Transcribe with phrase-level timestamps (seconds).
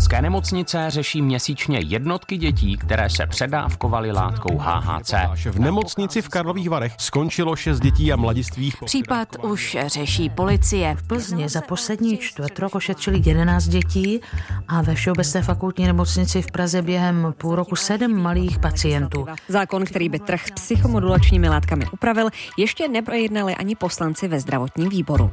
[0.00, 5.14] České nemocnice řeší měsíčně jednotky dětí, které se předávkovaly látkou HHC.
[5.50, 8.76] V nemocnici v Karlových Varech skončilo šest dětí a mladistvých.
[8.84, 10.94] Případ už řeší policie.
[10.94, 14.20] V Plzni za poslední čtvrt rok ošetřili 11 dětí
[14.68, 19.26] a ve Všeobecné fakultní nemocnici v Praze během půl roku sedm malých pacientů.
[19.48, 25.30] Zákon, který by trh s psychomodulačními látkami upravil, ještě neprojednali ani poslanci ve zdravotním výboru.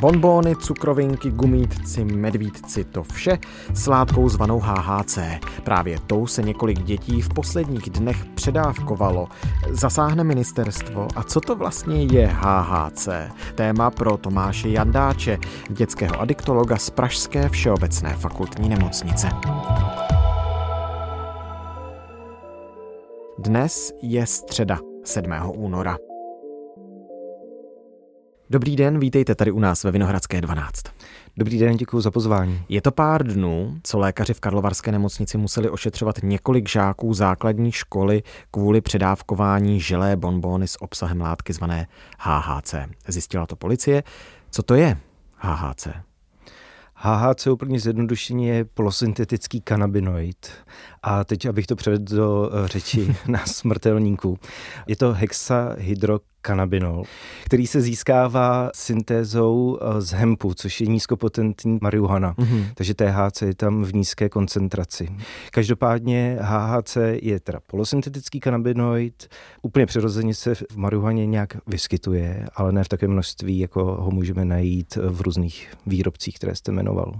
[0.00, 3.38] Bonbóny, cukrovinky, gumítci, medvídci, to vše
[3.74, 5.18] s látkou zvanou HHC.
[5.64, 9.28] Právě tou se několik dětí v posledních dnech předávkovalo.
[9.70, 13.08] Zasáhne ministerstvo a co to vlastně je HHC?
[13.54, 15.38] Téma pro Tomáše Jandáče,
[15.70, 19.28] dětského adiktologa z Pražské všeobecné fakultní nemocnice.
[23.38, 25.32] Dnes je středa 7.
[25.54, 26.07] února.
[28.50, 30.82] Dobrý den, vítejte tady u nás ve Vinohradské 12.
[31.36, 32.62] Dobrý den, děkuji za pozvání.
[32.68, 38.22] Je to pár dnů, co lékaři v Karlovarské nemocnici museli ošetřovat několik žáků základní školy
[38.50, 41.86] kvůli předávkování želé bonbóny s obsahem látky zvané
[42.18, 42.74] HHC.
[43.08, 44.02] Zjistila to policie.
[44.50, 44.96] Co to je
[45.36, 45.88] HHC?
[46.94, 50.50] HHC úplně zjednodušeně je polosyntetický kanabinoid.
[51.02, 54.38] A teď, abych to převedl do eh, řeči na smrtelníků.
[54.86, 57.04] Je to hexahydrokanabinol,
[57.44, 62.34] který se získává syntézou eh, z hempu, což je nízkopotentní marihuana.
[62.34, 62.64] Mm-hmm.
[62.74, 65.08] Takže THC je tam v nízké koncentraci.
[65.50, 69.28] Každopádně HHC je teda polosyntetický kanabinoid,
[69.62, 74.44] úplně přirozeně se v marihuaně nějak vyskytuje, ale ne v takém množství, jako ho můžeme
[74.44, 77.12] najít v různých výrobcích, které jste jmenoval.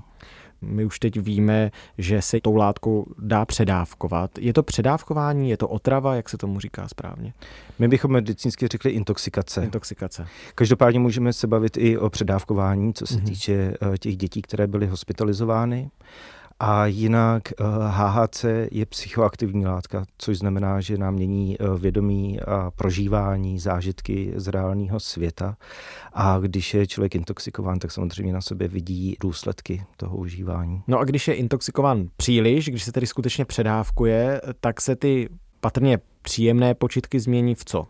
[0.63, 4.39] My už teď víme, že se tou látkou dá předávkovat.
[4.39, 7.33] Je to předávkování, je to otrava, jak se tomu říká správně?
[7.79, 9.65] My bychom medicínsky řekli intoxikace.
[9.65, 10.27] Intoxikace.
[10.55, 13.25] Každopádně můžeme se bavit i o předávkování, co se mm-hmm.
[13.25, 15.91] týče eh, těch dětí, které byly hospitalizovány.
[16.61, 17.43] A jinak
[17.89, 24.33] HHC eh, je psychoaktivní látka, což znamená, že nám mění eh, vědomí a prožívání, zážitky
[24.37, 25.57] z reálného světa.
[26.13, 30.83] A když je člověk intoxikován, tak samozřejmě na sobě vidí důsledky toho užívání.
[30.87, 35.29] No a když je intoxikován příliš, když se tedy skutečně předávkuje, tak se ty
[35.61, 37.87] patrně příjemné počitky změní v co?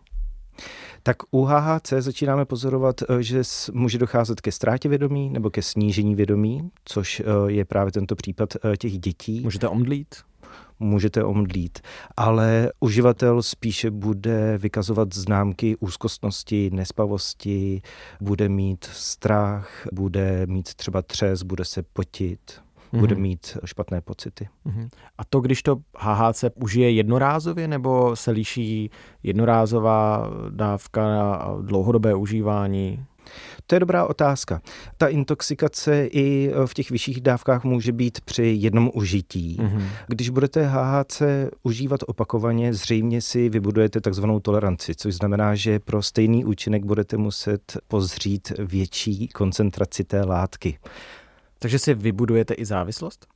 [1.03, 6.15] Tak u HHC začínáme pozorovat, eh, že může docházet ke ztrátě vědomí nebo ke snížení
[6.15, 9.41] vědomí, což eh, je právě tento případ eh, těch dětí.
[9.41, 10.15] Můžete omdlít?
[10.79, 11.79] můžete omdlít,
[12.17, 17.81] ale uživatel spíše bude vykazovat známky úzkostnosti, nespavosti,
[18.21, 22.61] bude mít strach, bude mít třeba třes, bude se potit
[22.93, 22.99] mm-hmm.
[22.99, 24.49] bude mít špatné pocity.
[24.65, 24.89] Mm-hmm.
[25.17, 28.91] A to, když to HHC užije jednorázově, nebo se liší
[29.23, 33.05] jednorázová dávka a dlouhodobé užívání?
[33.67, 34.61] To je dobrá otázka.
[34.97, 39.57] Ta intoxikace i v těch vyšších dávkách může být při jednom užití.
[39.59, 39.83] Mm-hmm.
[40.07, 41.21] Když budete HHC
[41.63, 47.77] užívat opakovaně, zřejmě si vybudujete takzvanou toleranci, což znamená, že pro stejný účinek budete muset
[47.87, 50.77] pozřít větší koncentraci té látky.
[51.59, 53.27] Takže si vybudujete i závislost?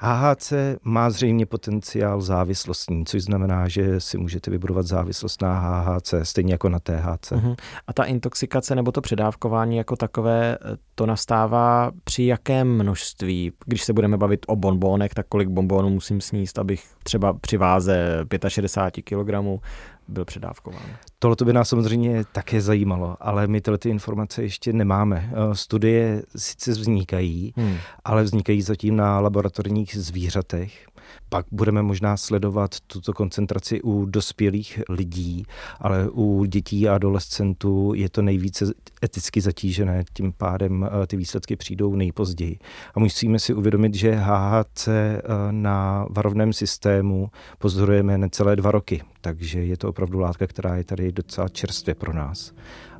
[0.00, 6.54] HHC má zřejmě potenciál závislostní, což znamená, že si můžete vybudovat závislost na HHC, stejně
[6.54, 7.32] jako na THC.
[7.32, 7.56] Uh-huh.
[7.86, 10.58] A ta intoxikace nebo to předávkování jako takové,
[10.94, 13.52] to nastává při jakém množství?
[13.66, 18.24] Když se budeme bavit o bonbónech, tak kolik bonbónů musím sníst, abych třeba při váze
[18.48, 19.60] 65 kg
[20.08, 20.82] byl předávkován.
[21.18, 25.30] Tohle by nás samozřejmě také zajímalo, ale my tyhle ty informace ještě nemáme.
[25.32, 27.76] Eh, studie sice vznikají, hmm.
[28.04, 30.86] ale vznikají zatím na laboratorních zvířatech.
[31.28, 35.44] Pak budeme možná sledovat tuto koncentraci u dospělých lidí,
[35.80, 38.72] ale u dětí a adolescentů je to nejvíce
[39.04, 42.58] eticky zatížené, tím pádem eh, ty výsledky přijdou nejpozději.
[42.94, 49.64] A musíme si uvědomit, že HHC eh, na varovném systému pozorujeme necelé dva roky, takže
[49.64, 52.52] je to opravdu látka, která je tady docela čerstvě pro nás.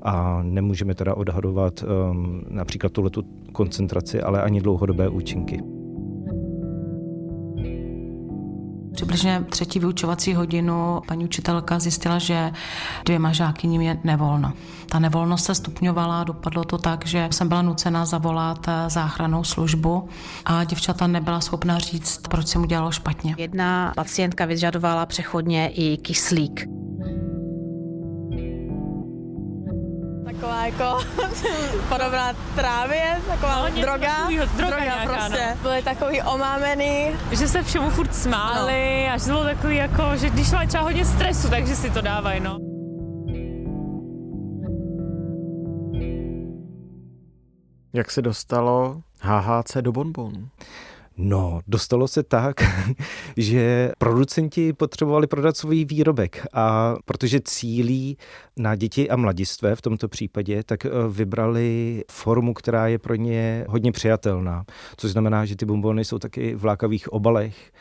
[0.03, 3.23] A nemůžeme teda odhadovat um, například tuto
[3.53, 5.78] koncentraci, ale ani dlouhodobé účinky.
[8.99, 12.53] Přibližně třetí vyučovací hodinu paní učitelka zjistila, že
[13.05, 14.53] dvěma žákyním je nevolno.
[14.89, 20.09] Ta nevolnost se stupňovala, dopadlo to tak, že jsem byla nucena zavolat záchranou službu
[20.45, 23.35] a děvčata nebyla schopna říct, proč se mu dělalo špatně.
[23.39, 26.69] Jedna pacientka vyžadovala přechodně i kyslík.
[30.69, 30.99] jako
[31.89, 35.15] podobná trávě, taková no, droga, takovýho, droga, droga nějaká, no.
[35.15, 35.47] prostě.
[35.51, 35.63] No.
[35.63, 37.11] Byly takový omámený.
[37.31, 39.15] Že se všemu furt smáli no.
[39.15, 42.41] a že bylo takový jako, že když má třeba hodně stresu, takže si to dávají,
[42.41, 42.59] no.
[47.93, 50.49] Jak se dostalo HHC do bonbonu?
[51.19, 52.57] No, dostalo se tak,
[53.37, 58.19] že producenti potřebovali prodat svůj výrobek a protože cílí
[58.57, 63.65] na děti a mladistvé v tomto případě, tak eh, vybrali formu, která je pro ně
[63.69, 64.65] hodně přijatelná.
[64.97, 67.73] Což znamená, že ty bonbony jsou taky v lákavých obalech,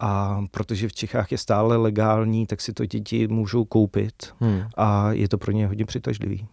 [0.00, 4.62] a protože v Čechách je stále legální, tak si to děti můžou koupit hmm.
[4.76, 6.46] a je to pro ně hodně přitažlivý.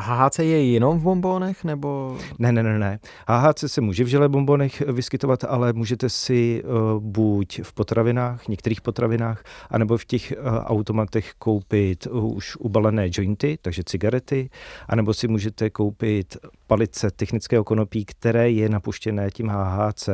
[0.00, 2.18] HHC je jenom v bombonech, nebo?
[2.38, 2.98] Ne, ne, ne, ne.
[3.28, 8.80] HHC se může v žele bombonech vyskytovat, ale můžete si uh, buď v potravinách, některých
[8.80, 14.50] potravinách, anebo v těch uh, automatech koupit uh, už ubalené jointy, takže cigarety,
[14.88, 16.36] anebo si můžete koupit
[16.66, 20.08] palice technického konopí, které je napuštěné tím HHC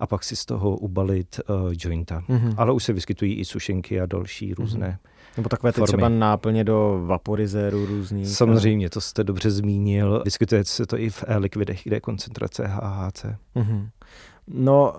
[0.00, 2.22] a pak si z toho ubalit uh, jointa.
[2.28, 2.54] Mm-hmm.
[2.56, 4.88] Ale už se vyskytují i sušenky a další různé.
[4.88, 5.13] Mm-hmm.
[5.36, 5.86] Nebo takové ty formy.
[5.86, 8.28] třeba náplně do vaporizéru různých.
[8.28, 10.22] Samozřejmě, to jste dobře zmínil.
[10.24, 13.24] Vyskytuje se to i v e-likvidech, kde je koncentrace HHC.
[13.56, 13.88] Mm-hmm.
[14.48, 14.94] No,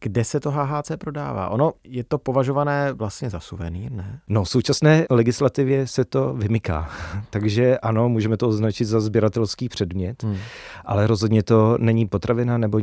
[0.00, 1.48] kde se to HHC prodává?
[1.48, 4.20] Ono je to považované vlastně za suvenýr, ne?
[4.28, 6.90] No, v současné legislativě se to vymyká.
[7.30, 10.36] Takže ano, můžeme to označit za sběratelský předmět, hmm.
[10.84, 12.80] ale rozhodně to není potravina nebo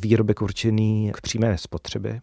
[0.00, 2.20] výrobek určený k přímé spotřebě.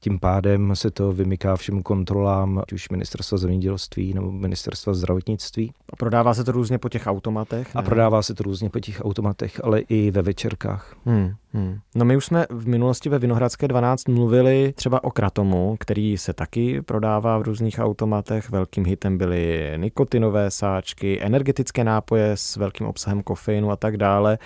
[0.00, 5.72] Tím pádem se to vymyká všem kontrolám, ať už ministerstva zemědělství nebo ministerstva zdravotnictví.
[5.92, 7.74] A prodává se to různě po těch automatech?
[7.74, 7.78] Ne?
[7.78, 10.96] A prodává se to různě po těch automatech, ale i ve večerkách.
[11.06, 11.78] Hmm, hmm.
[11.94, 16.32] No my už jsme v minulosti ve Vinohradské 12 mluvili třeba o kratomu, který se
[16.32, 18.50] taky prodává v různých automatech.
[18.50, 24.38] Velkým hitem byly nikotinové sáčky, energetické nápoje s velkým obsahem kofeinu a tak dále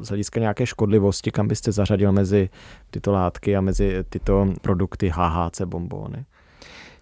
[0.00, 2.48] z hlediska nějaké škodlivosti, kam byste zařadil mezi
[2.90, 6.24] tyto látky a mezi tyto produkty HHC bombóny?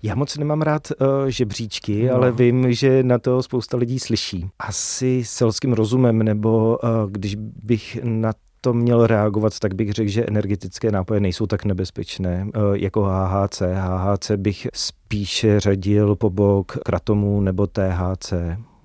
[0.02, 2.14] Já moc nemám rád uh, žebříčky, no.
[2.14, 4.50] ale vím, že na to spousta lidí slyší.
[4.58, 10.26] Asi selským rozumem, nebo uh, když bych na to měl reagovat, tak bych řekl, že
[10.26, 13.62] energetické nápoje nejsou tak nebezpečné uh, jako HHC.
[13.74, 18.32] HHC bych spíše řadil po bok kratomu nebo THC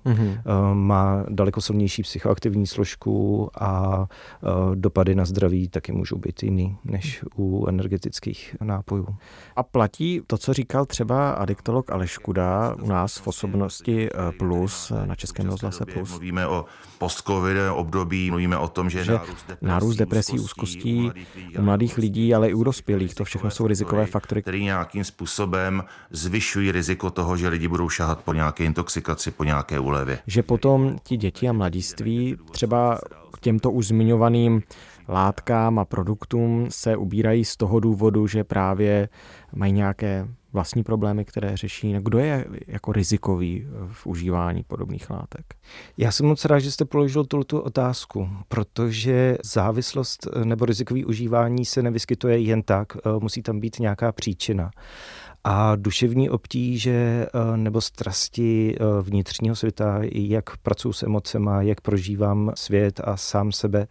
[0.06, 0.74] mm-hmm.
[0.74, 7.24] má daleko silnější psychoaktivní složku a eh, dopady na zdraví taky můžou být jiný než
[7.36, 9.16] u energetických nápojů.
[9.56, 14.92] A platí to, co říkal třeba adiktolog Aleš Kuda u nás v osobnosti eh, Plus
[15.04, 16.10] na Českém rozhlase Plus?
[16.10, 16.64] Mluvíme o
[16.98, 17.22] post
[17.74, 21.10] období, mluvíme o tom, že, že nárůst depresí, nárůst depresí úzkostí
[21.58, 24.42] u mladých lidí, ale i u dospělých, to všechno jsou rizikové faktory.
[24.42, 29.78] Které nějakým způsobem zvyšují riziko toho, že lidi budou šahat po nějaké intoxikaci, po nějaké
[29.92, 30.18] úlevě.
[30.26, 32.98] Že potom ti děti a mladiství třeba
[33.32, 34.62] k těmto už zmiňovaným
[35.08, 39.08] látkám a produktům se ubírají z toho důvodu, že právě
[39.54, 41.94] mají nějaké vlastní problémy, které řeší.
[42.00, 45.54] Kdo je jako rizikový v užívání podobných látek?
[45.96, 51.82] Já jsem moc rád, že jste položil tuto otázku, protože závislost nebo rizikový užívání se
[51.82, 54.70] nevyskytuje jen tak, musí tam být nějaká příčina
[55.44, 62.52] a duševní obtíže eh, nebo strasti eh, vnitřního světa, jak pracuji s emocema, jak prožívám
[62.54, 63.86] svět a sám sebe,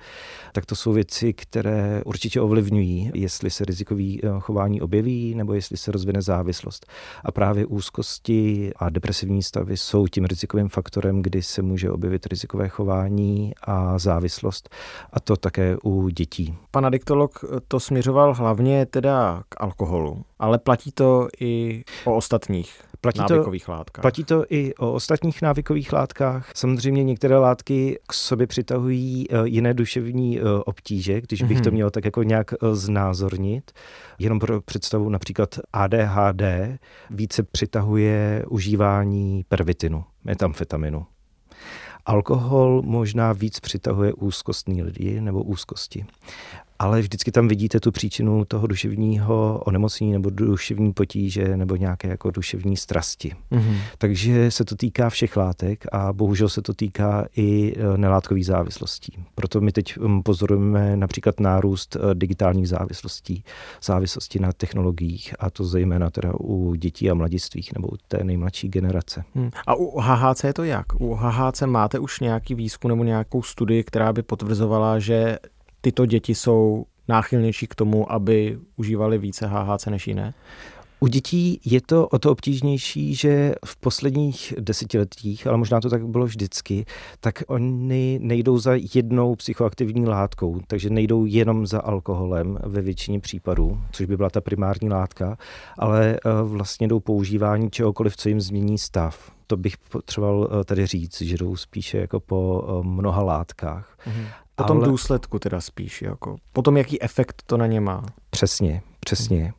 [0.53, 5.77] tak to jsou věci, které určitě ovlivňují, jestli se rizikový eh, chování objeví nebo jestli
[5.77, 6.86] se rozvine závislost.
[7.25, 12.68] A právě úzkosti a depresivní stavy jsou tím rizikovým faktorem, kdy se může objevit rizikové
[12.68, 14.69] chování a závislost.
[15.14, 16.57] A to také u dětí.
[16.71, 23.19] Pan adiktolog to směřoval hlavně teda k alkoholu, ale platí to i o ostatních platí
[23.19, 24.02] návykových to, látkách.
[24.02, 26.52] Platí to i o ostatních návykových látkách.
[26.56, 31.64] Samozřejmě některé látky k sobě přitahují eh, jiné duševní eh, obtíže, když bych mm-hmm.
[31.64, 31.74] to mhm.
[31.74, 33.71] měl tak jako nějak eh, znázornit.
[34.19, 36.42] Jenom pro představu například ADHD
[37.10, 41.06] více přitahuje užívání pervitinu, metamfetaminu.
[42.06, 46.06] Alkohol možná víc přitahuje úzkostní lidi nebo úzkosti
[46.81, 52.31] ale vždycky tam vidíte tu příčinu toho duševního onemocnění nebo duševní potíže nebo nějaké jako
[52.31, 53.35] duševní strasti.
[53.52, 53.78] Mm-hmm.
[53.97, 59.14] Takže se to týká všech látek a bohužel se to týká i e, nelátkových závislostí.
[59.35, 63.44] Proto my teď pozorujeme například nárůst e, digitálních závislostí,
[63.83, 68.69] závislosti na technologiích a to zejména teda u dětí a mladistvých nebo u té nejmladší
[68.69, 69.23] generace.
[69.35, 69.50] Hmm.
[69.68, 70.85] A u HHC je to jak?
[71.02, 75.38] U HHC máte už nějaký výzkum nebo nějakou studii, která by potvrzovala, že
[75.81, 80.33] tyto děti jsou náchylnější k tomu, aby užívali více HHC než jiné?
[81.04, 86.07] U dětí je to o to obtížnější, že v posledních desetiletích, ale možná to tak
[86.07, 86.85] bylo vždycky,
[87.19, 93.80] tak oni nejdou za jednou psychoaktivní látkou, takže nejdou jenom za alkoholem ve většině případů,
[93.92, 95.38] což by byla ta primární látka,
[95.78, 99.31] ale eh, vlastně jdou používání čehokoliv, co jim změní stav.
[99.47, 103.97] To bych potřeboval eh, tady říct, že jdou spíše jako po eh, mnoha látkách.
[104.07, 104.26] Mm-hmm.
[104.55, 104.87] Po tom ale...
[104.87, 108.05] důsledku teda spíš, jako po tom, jaký efekt to na ně má.
[108.29, 109.53] Přesně, přesně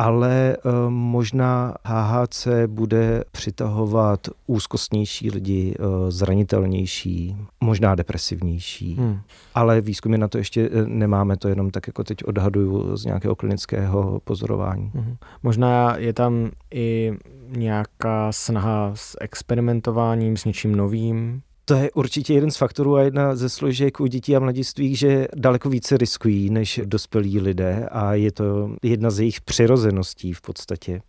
[0.00, 8.94] ale eh, možná HHC bude přitahovat úzkostnější lidi, eh, zranitelnější, možná depresivnější.
[8.94, 9.20] Hmm.
[9.54, 13.36] Ale výzkumy na to ještě eh, nemáme, to jenom tak jako teď odhaduju z nějakého
[13.36, 14.90] klinického pozorování.
[14.94, 15.16] Hmm.
[15.42, 17.12] Možná je tam i
[17.48, 23.36] nějaká snaha s experimentováním, s něčím novým, to je určitě jeden z faktorů a jedna
[23.36, 28.32] ze složek u dětí a mladistvých, že daleko více riskují než dospělí lidé a je
[28.32, 31.02] to jedna z jejich přirozeností v podstatě.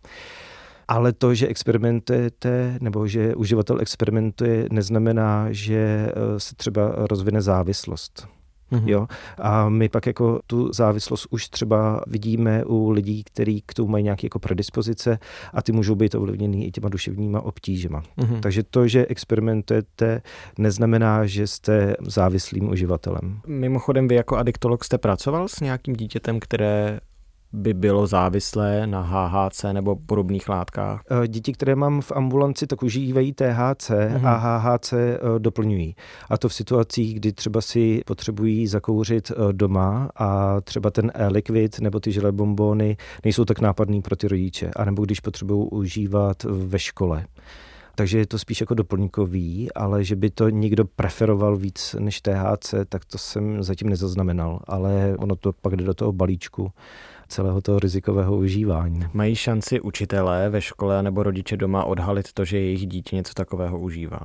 [0.88, 8.28] Ale to, že experimentujete nebo že uživatel experimentuje, neznamená, že eh, se třeba rozvine závislost.
[8.72, 8.88] Mm-hmm.
[8.88, 9.06] Jo?
[9.38, 14.04] A my pak jako tu závislost už třeba vidíme u lidí, kteří k tomu mají
[14.04, 15.18] nějaké jako predispozice
[15.52, 18.02] a ty můžou být ovlivněný i těma duševníma obtížema.
[18.18, 18.40] Mm-hmm.
[18.40, 20.22] Takže to, že experimentujete,
[20.58, 23.40] neznamená, že jste závislým uživatelem.
[23.46, 27.00] Mimochodem, vy jako adiktolog jste pracoval s nějakým dítětem, které
[27.52, 31.02] by bylo závislé na HHC nebo podobných látkách?
[31.24, 34.26] Eh, děti, které mám v ambulanci, tak užívají THC mm-hmm.
[34.26, 35.96] a HHC eh, doplňují.
[36.30, 41.80] A to v situacích, kdy třeba si potřebují zakouřit eh, doma a třeba ten e-liquid
[41.80, 46.78] nebo ty želé bombony nejsou tak nápadný pro ty rodiče, anebo když potřebují užívat ve
[46.78, 47.24] škole.
[47.94, 52.74] Takže je to spíš jako doplňkový, ale že by to někdo preferoval víc než THC,
[52.88, 54.60] tak to jsem zatím nezaznamenal.
[54.64, 56.72] Ale ono to pak jde do toho balíčku
[57.32, 59.00] celého toho rizikového užívání.
[59.12, 63.78] Mají šanci učitelé ve škole nebo rodiče doma odhalit to, že jejich dítě něco takového
[63.78, 64.20] užívá?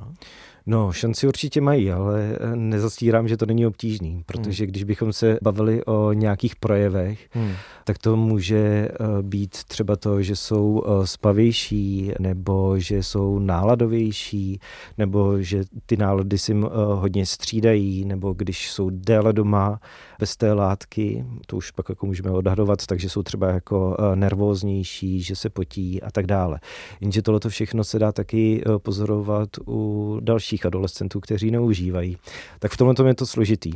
[0.70, 4.70] No, šanci určitě mají, ale eh, nezastírám, že to není obtížný, protože hmm.
[4.70, 7.52] když bychom se bavili o nějakých projevech, hmm.
[7.84, 8.88] tak to může eh,
[9.22, 14.60] být třeba to, že jsou eh, spavější, nebo že jsou náladovější,
[14.98, 16.56] nebo že ty nálady si
[16.94, 19.80] hodně střídají, nebo když jsou déle doma
[20.18, 25.36] bez té látky, to už pak jako můžeme odhadovat, takže jsou třeba jako nervóznější, že
[25.36, 26.60] se potí a tak dále.
[27.00, 32.16] Jenže tohle všechno se dá taky pozorovat u dalších mladších adolescentů, kteří neužívají.
[32.58, 33.72] Tak v tomhle je to složitý.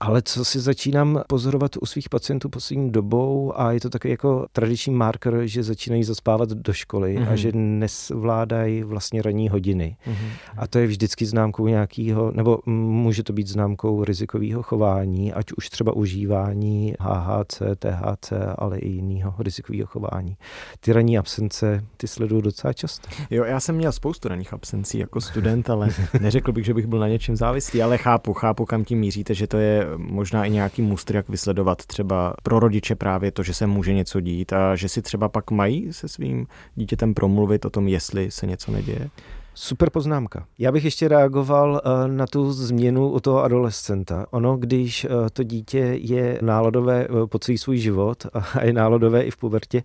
[0.00, 4.46] Ale co si začínám pozorovat u svých pacientů poslední dobou a je to takový jako
[4.52, 7.26] tradiční marker, že začínají zaspávat do školy mm-hmm.
[7.26, 7.36] a mhm.
[7.36, 9.96] že nesvládají vlastně ranní hodiny.
[10.06, 10.30] Mm-hmm.
[10.56, 15.68] A to je vždycky známkou nějakého, nebo může to být známkou rizikového chování, ať už
[15.68, 20.36] třeba užívání HHC, THC, ale i jiného rizikového chování.
[20.80, 23.08] Ty ranní absence, ty sledují docela často.
[23.30, 25.88] Jo, já jsem měl spoustu ranních absencí jako student, ale
[26.20, 29.46] Neřekl bych, že bych byl na něčem závislý, ale chápu, chápu, kam tím míříte, že
[29.46, 33.66] to je možná i nějaký mustr, jak vysledovat třeba pro rodiče právě to, že se
[33.66, 37.88] může něco dít a že si třeba pak mají se svým dítětem promluvit o tom,
[37.88, 39.10] jestli se něco neděje.
[39.54, 40.46] Super poznámka.
[40.58, 44.26] Já bych ještě reagoval eh, na tu změnu u toho adolescenta.
[44.30, 49.22] Ono, když eh, to dítě je náladové eh, po celý svůj život a je náladové
[49.22, 49.82] i v pubertě,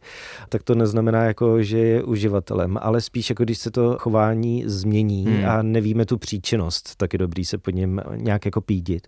[0.50, 5.26] tak to neznamená jako, že je uživatelem, ale spíš jako když se to chování změní
[5.26, 5.50] hmm.
[5.50, 9.08] a nevíme tu příčinnost, tak je dobrý se po něm nějak jako pídit.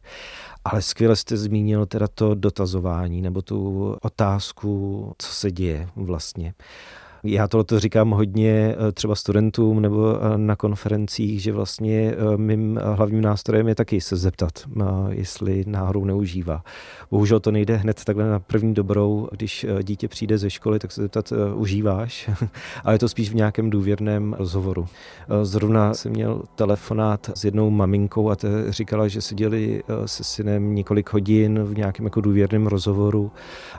[0.66, 6.54] Ale skvěle jste zmínil teda to dotazování nebo tu otázku, co se děje vlastně.
[7.24, 12.80] Já tohle říkám hodně eh, třeba studentům nebo eh, na konferencích, že vlastně eh, mým
[12.84, 14.52] hlavním nástrojem je taky se zeptat,
[15.10, 16.64] jestli náhodou neužívá.
[17.12, 21.02] Bohužel to nejde hned takhle na první dobrou, když dítě přijde ze školy, tak se
[21.02, 22.30] zeptat, užíváš,
[22.84, 24.88] ale je to spíš v nějakém důvěrném rozhovoru.
[25.44, 31.14] Zrovna jsem měl telefonát s jednou maminkou a ta říkala, že seděli se synem několik
[31.14, 33.32] hodin v nějakém jako důvěrném rozhovoru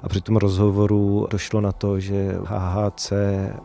[0.02, 3.12] a při tom rozhovoru došlo na to, že HHC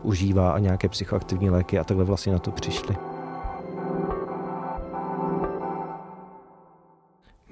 [0.02, 2.96] užívá a nějaké psychoaktivní léky a takhle vlastně na to přišli.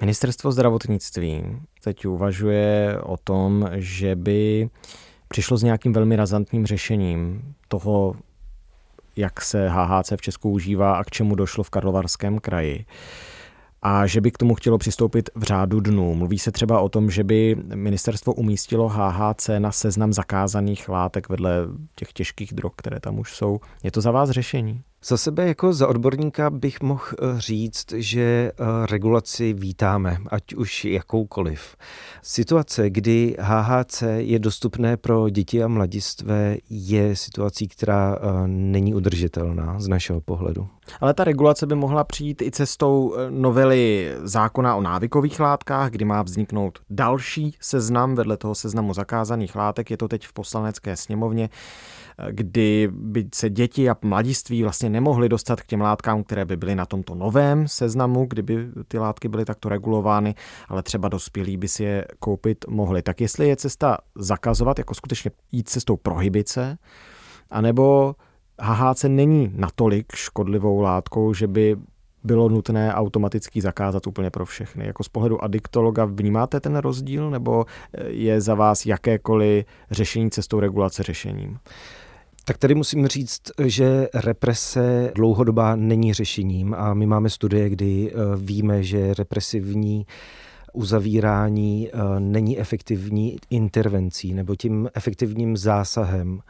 [0.00, 1.44] Ministerstvo zdravotnictví
[1.84, 4.68] teď uvažuje o tom, že by
[5.28, 8.14] přišlo s nějakým velmi razantním řešením toho,
[9.16, 12.84] jak se HHC v Česku užívá a k čemu došlo v Karlovarském kraji
[13.84, 16.14] a že by k tomu chtělo přistoupit v řádu dnů.
[16.14, 21.50] Mluví se třeba o tom, že by ministerstvo umístilo HHC na seznam zakázaných látek vedle
[21.94, 23.60] těch těžkých drog, které tam už jsou.
[23.82, 24.82] Je to za vás řešení?
[25.06, 30.84] Za sebe jako za odborníka bych mohl eh, říct, že eh, regulaci vítáme, ať už
[30.84, 31.76] jakoukoliv.
[32.22, 39.80] Situace, kdy HHC je dostupné pro děti a mladistvé, je situací, která eh, není udržitelná
[39.80, 40.68] z našeho pohledu.
[41.00, 46.22] Ale ta regulace by mohla přijít i cestou novely zákona o návykových látkách, kdy má
[46.22, 49.90] vzniknout další seznam vedle toho seznamu zakázaných látek.
[49.90, 51.48] Je to teď v poslanecké sněmovně
[52.30, 56.74] kdy by se děti a mladiství vlastně nemohli dostat k těm látkám, které by byly
[56.74, 60.34] na tomto novém seznamu, kdyby ty látky byly takto regulovány,
[60.68, 63.02] ale třeba dospělí by si je koupit mohli.
[63.02, 66.78] Tak jestli je cesta zakazovat, jako skutečně jít cestou prohybice,
[67.50, 68.14] anebo
[68.60, 71.76] HHC není natolik škodlivou látkou, že by
[72.24, 74.86] bylo nutné automaticky zakázat úplně pro všechny.
[74.86, 77.64] Jako z pohledu adiktologa vnímáte ten rozdíl, nebo
[78.06, 81.58] je za vás jakékoliv řešení cestou regulace řešením?
[82.46, 88.16] Tak tady musím říct, že represe dlouhodobá není řešením a my máme studie, kdy eh,
[88.36, 90.06] víme, že represivní
[90.72, 96.40] uzavírání eh, není efektivní intervencí nebo tím efektivním zásahem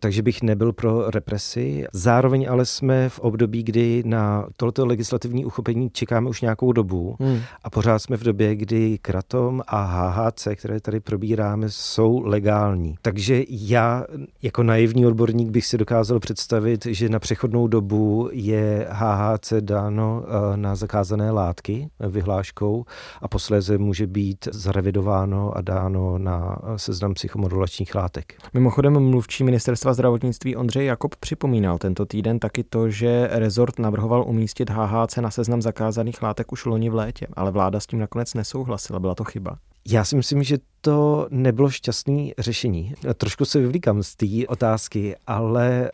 [0.00, 1.84] takže bych nebyl pro represi.
[1.92, 7.40] Zároveň ale jsme v období, kdy na tohoto legislativní uchopení čekáme už nějakou dobu hmm.
[7.64, 12.94] a pořád jsme v době, kdy kratom a HHC, které tady probíráme, jsou legální.
[13.02, 14.04] Takže já
[14.42, 20.56] jako naivní odborník bych si dokázal představit, že na přechodnou dobu je HHC dáno eh,
[20.56, 22.84] na zakázané látky vyhláškou
[23.22, 28.34] a posléze může být zarevidováno a dáno na seznam psychomodulačních látek.
[28.54, 34.24] Mimochodem mluvčí ministerstva ministerstva zdravotnictví Ondřej Jakob připomínal tento týden taky to, že rezort navrhoval
[34.26, 38.34] umístit HHC na seznam zakázaných látek už loni v létě, ale vláda s tím nakonec
[38.34, 38.98] nesouhlasila.
[38.98, 39.58] Byla to chyba?
[39.88, 42.94] Já si myslím, že to nebylo šťastné řešení.
[43.16, 45.90] Trošku se vyvlíkám z té otázky, ale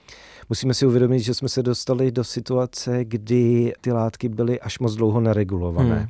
[0.48, 4.94] musíme si uvědomit, že jsme se dostali do situace, kdy ty látky byly až moc
[4.94, 5.98] dlouho neregulované.
[5.98, 6.08] Hmm.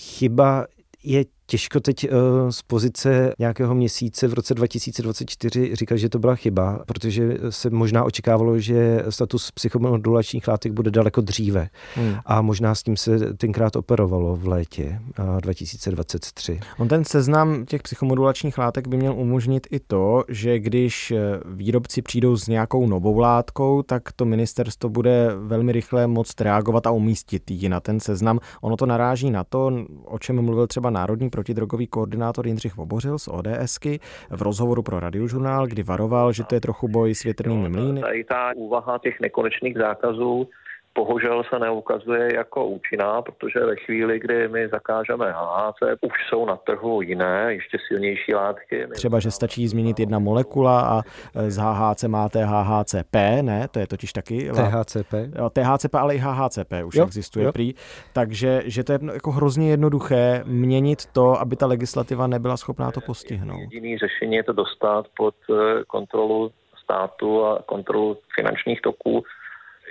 [0.00, 0.66] Chyba
[1.04, 2.18] je těžko teď uh,
[2.50, 8.04] z pozice nějakého měsíce v roce 2024 říkat, že to byla chyba, protože se možná
[8.04, 11.68] očekávalo, že status psychomodulačních látek bude daleko dříve.
[11.94, 12.16] Hmm.
[12.26, 16.60] A možná s tím se tenkrát operovalo v létě uh, 2023.
[16.78, 22.02] On ten seznam těch psychomodulačních látek by měl umožnit i to, že když eh, výrobci
[22.02, 27.50] přijdou s nějakou novou látkou, tak to ministerstvo bude velmi rychle moct reagovat a umístit
[27.50, 28.38] ji na ten seznam.
[28.60, 29.72] Ono to naráží na to,
[30.04, 34.00] o čem mluvil třeba Národní protidrogový koordinátor Jindřich Vobořil z ODSky
[34.30, 38.00] v rozhovoru pro radiožurnál, kdy varoval, že to je trochu boj s větrnými mlýny.
[38.00, 40.48] Tady ta úvaha těch nekonečných zákazů
[40.94, 46.56] bohužel se neukazuje jako účinná, protože ve chvíli, kdy my zakážeme HHC, už jsou na
[46.56, 48.86] trhu jiné, ještě silnější látky.
[48.92, 51.02] Třeba, že stačí změnit jedna molekula a
[51.48, 53.68] z HHC máte HHCP, ne?
[53.70, 54.50] To je totiž taky...
[54.50, 55.14] THCP.
[55.52, 57.52] THCP, ale i HHCP už jo, existuje jo.
[57.52, 57.74] prý.
[58.12, 63.00] Takže, že to je jako hrozně jednoduché měnit to, aby ta legislativa nebyla schopná to
[63.00, 63.60] postihnout.
[63.60, 66.50] Jediný řešení je to dostat pod eh, kontrolu
[66.84, 69.22] státu a kontrolu finančních toků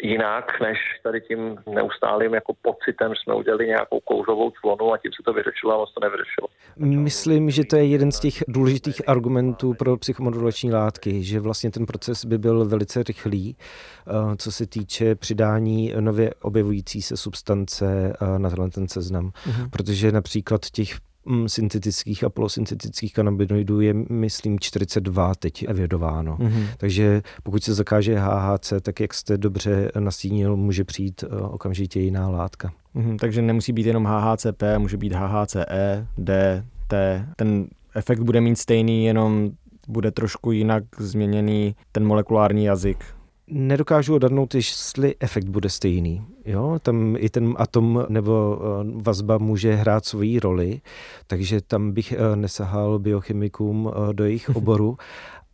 [0.01, 5.11] jinak, než tady tím neustálým jako pocitem, že jsme udělali nějakou kouřovou clonu a tím
[5.11, 6.47] se to vyřešilo a moc to nevyřešilo.
[6.75, 11.85] Myslím, že to je jeden z těch důležitých argumentů pro psychomodulační látky, že vlastně ten
[11.85, 18.39] proces by byl velice rychlý, eh, co se týče přidání nově objevující se substance eh,
[18.39, 19.31] na tenhle ten seznam.
[19.47, 19.69] Mhm.
[19.69, 21.08] Protože například těch
[21.47, 26.37] syntetických a polosyntetických kanabinoidů je, myslím, 42 teď evidováno.
[26.37, 26.65] Mm-hmm.
[26.77, 32.29] Takže pokud se zakáže HHC, tak jak jste dobře nastínil, může přijít eh, okamžitě jiná
[32.29, 32.71] látka.
[32.95, 37.25] Mm-hmm, takže nemusí být jenom HHCP, může být HHCE, D, T.
[37.35, 39.51] Ten efekt bude mít stejný, jenom
[39.87, 43.05] bude trošku jinak změněný ten molekulární jazyk
[43.51, 46.25] nedokážu odhadnout, jestli efekt bude stejný.
[46.45, 46.79] Jo?
[46.81, 50.81] Tam i ten atom nebo eh, vazba může hrát svoji roli,
[51.27, 54.97] takže tam bych eh, nesahal biochemikům eh, do jejich oboru,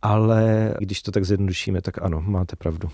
[0.02, 2.88] ale když to tak zjednodušíme, tak ano, máte pravdu.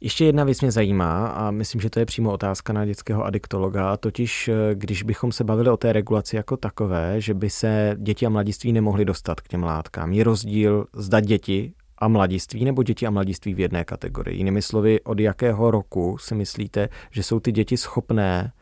[0.00, 3.96] Ještě jedna věc mě zajímá a myslím, že to je přímo otázka na dětského adiktologa,
[3.96, 8.28] totiž když bychom se bavili o té regulaci jako takové, že by se děti a
[8.28, 10.12] mladiství nemohli dostat k těm látkám.
[10.12, 14.36] Je rozdíl, zda děti a mladiství nebo děti a mladiství v jedné kategorii?
[14.36, 18.52] Jinými slovy, od jakého roku si myslíte, že jsou ty děti schopné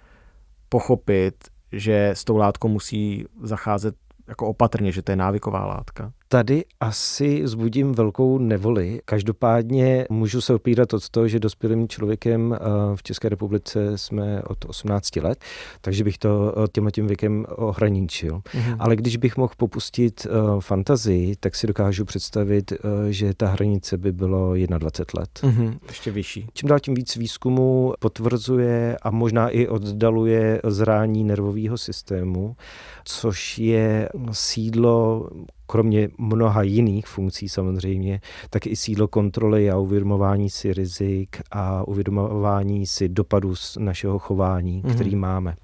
[0.68, 1.34] pochopit,
[1.72, 3.94] že s tou látkou musí zacházet
[4.28, 6.12] jako opatrně, že to je návyková látka?
[6.28, 9.00] Tady asi zbudím velkou nevoli.
[9.04, 12.58] Každopádně můžu se opírat od toho, že dospělým člověkem eh,
[12.96, 15.44] v České republice jsme od 18 let,
[15.80, 18.38] takže bych to eh, tímhle tím věkem ohraničil.
[18.38, 18.76] Mm-hmm.
[18.78, 22.72] Ale když bych mohl popustit uh, fantazii, tak si dokážu představit,
[23.10, 25.30] že ta hranice by bylo 21 let.
[25.42, 25.78] Mm-hmm.
[25.88, 26.46] Ještě vyšší.
[26.52, 32.56] Čím dál tím víc výzkumu potvrzuje a možná i oddaluje zrání nervového systému,
[33.04, 35.28] což je sídlo
[35.66, 42.86] kromě mnoha jiných funkcí samozřejmě, tak i sídlo kontroly a uvědomování si rizik a uvědomování
[42.86, 44.94] si dopadů z našeho chování, mm-hmm.
[44.94, 45.54] který máme.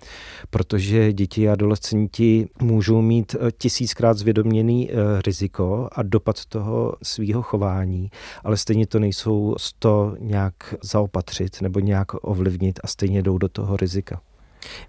[0.51, 4.95] Protože děti a adolescenti můžou mít eh, tisíckrát zvědoměný eh,
[5.27, 8.11] riziko a dopad toho svého chování,
[8.45, 13.49] ale stejně to nejsou z to nějak zaopatřit nebo nějak ovlivnit a stejně jdou do
[13.49, 14.21] toho rizika.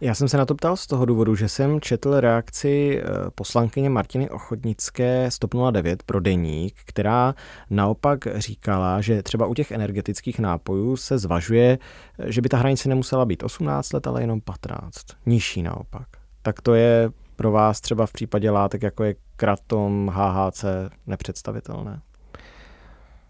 [0.01, 3.05] Já jsem se na to ptal z toho důvodu, že jsem četl reakci eh,
[3.35, 5.39] poslankyně Martiny Ochotnické z
[5.71, 7.35] 09 pro deník, která
[7.69, 11.77] naopak říkala, že třeba u těch energetických nápojů se zvažuje,
[12.19, 15.05] eh, že by ta hranice nemusela být 18 let, ale jenom 15.
[15.25, 16.07] Nižší naopak.
[16.41, 20.65] Tak to je pro vás třeba v případě látek, jako je kratom, HHC,
[21.07, 22.01] nepředstavitelné?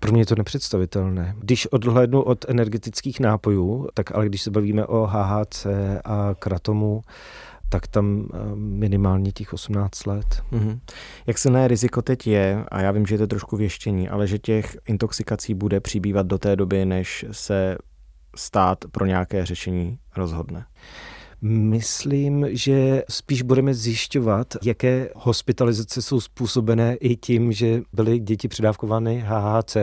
[0.03, 1.35] Pro mě je to nepředstavitelné.
[1.39, 5.67] Když odhlédnu od energetických nápojů, tak ale když se bavíme o HHC
[6.05, 7.01] a kratomu,
[7.69, 10.43] tak tam eh, minimálně těch 18 let.
[10.51, 10.79] Mm-hmm.
[11.27, 14.39] Jak silné riziko teď je, a já vím, že je to trošku věštění, ale že
[14.39, 17.77] těch intoxikací bude přibývat do té doby, než se
[18.35, 20.65] stát pro nějaké řešení rozhodne?
[21.45, 29.23] Myslím, že spíš budeme zjišťovat, jaké hospitalizace jsou způsobené i tím, že byly děti předávkovány
[29.27, 29.77] HHC.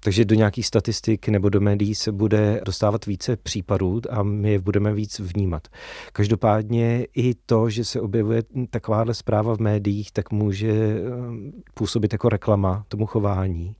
[0.00, 4.58] Takže do nějakých statistik nebo do médií se bude dostávat více případů a my je
[4.58, 5.68] budeme víc vnímat.
[6.12, 11.00] Každopádně i to, že se objevuje takováhle zpráva v médiích, tak může eh,
[11.74, 13.74] působit jako reklama tomu chování.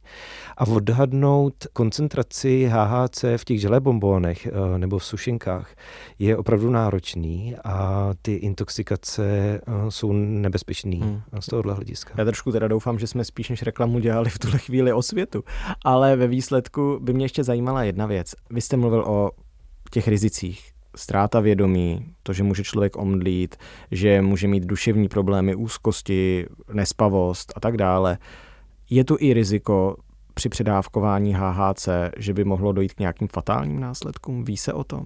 [0.60, 5.74] A odhadnout koncentraci HHC v těch želé bombónech eh, nebo v sušinkách
[6.18, 11.22] je opravdu náročný a ty intoxikace eh, jsou nebezpečné hmm.
[11.40, 12.14] z tohohle hlediska.
[12.18, 15.44] Já trošku teda doufám, že jsme spíš než reklamu dělali v tuhle chvíli o světu,
[15.84, 18.34] ale ve výsledku by mě ještě zajímala jedna věc.
[18.50, 19.30] Vy jste mluvil o
[19.90, 23.56] těch rizicích, ztráta vědomí, to, že může člověk omdlít,
[23.90, 28.18] že může mít duševní problémy, úzkosti, nespavost a tak dále.
[28.90, 29.96] Je tu i riziko
[30.40, 34.44] při předávkování HHC, že by mohlo dojít k nějakým fatálním následkům?
[34.44, 35.04] Ví se o tom?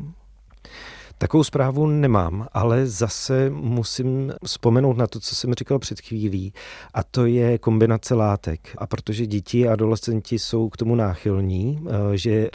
[1.19, 6.53] Takovou zprávu nemám, ale zase musím vzpomenout na to, co jsem říkal před chvílí,
[6.95, 8.75] a to je kombinace látek.
[8.79, 12.49] A protože děti a adolescenti jsou k tomu náchylní, eh, že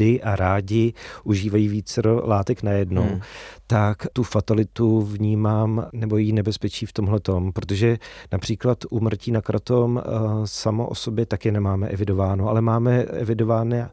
[0.00, 0.92] rád a rádi
[1.24, 3.20] užívají více látek najednou, hmm.
[3.66, 7.98] tak tu fatalitu vnímám nebo její nebezpečí v tomhle tom, protože
[8.32, 13.84] například umrtí na kratom uh, samo o sobě taky nemáme evidováno, ale máme evidovány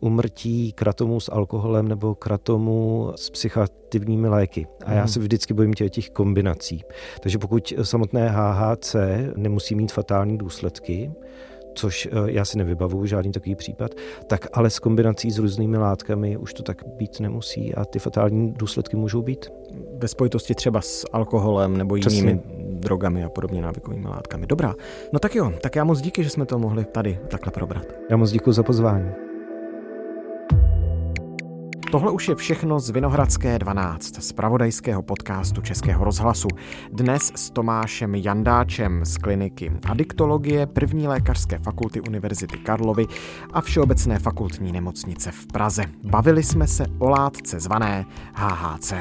[0.00, 4.66] umrtí kratomu s alkoholem nebo kratomu s psychoaktivními léky.
[4.84, 5.08] A já hmm.
[5.08, 6.82] se vždycky bojím těch, těch kombinací.
[7.20, 8.96] Takže pokud samotné HHC
[9.36, 11.10] nemusí mít fatální důsledky,
[11.74, 13.90] což eh, já si nevybavuju žádný takový případ,
[14.26, 18.52] tak ale s kombinací s různými látkami už to tak být nemusí a ty fatální
[18.52, 19.52] důsledky můžou být.
[19.98, 22.40] Ve spojitosti třeba s alkoholem nebo jinými Přesně.
[22.58, 24.46] drogami a podobně návykovými látkami.
[24.46, 24.74] Dobrá,
[25.12, 27.86] no tak jo, tak já moc díky, že jsme to mohli tady takhle probrat.
[28.10, 29.33] Já moc děkuji za pozvání.
[31.94, 36.48] Tohle už je všechno z Vinohradské 12, z pravodajského podcastu Českého rozhlasu.
[36.92, 43.06] Dnes s Tomášem Jandáčem z kliniky adiktologie první lékařské fakulty Univerzity Karlovy
[43.52, 45.84] a Všeobecné fakultní nemocnice v Praze.
[46.04, 48.92] Bavili jsme se o látce zvané HHC.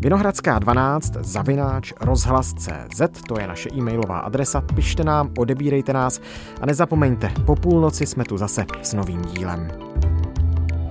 [0.00, 6.20] Vinohradská 12 zavináč rozhlas.cz, to je naše e-mailová adresa, pište nám, odebírejte nás
[6.60, 9.68] a nezapomeňte, po půlnoci jsme tu zase s novým dílem.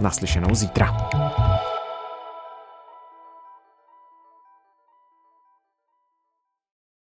[0.01, 0.97] Naslyšenou zítra.